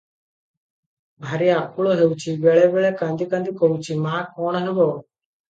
[1.25, 4.91] "ଭାରି ଆକୁଳ ହେଉଛି, ବେଳେ ବେଳେ କାନ୍ଦି କାନ୍ଦି କହୁଛି, ମା!କଣ ହେବ?